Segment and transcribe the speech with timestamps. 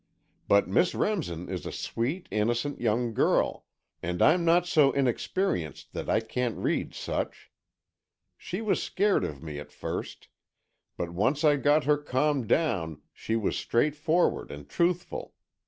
[0.47, 3.65] But Miss Remsen is a sweet, innocent young girl,
[4.01, 7.51] and I'm not so inexperienced that I can't read such.
[8.35, 10.27] She was scared of me at first,
[10.97, 15.35] but once I got her calmed down she was straightforward and truthful.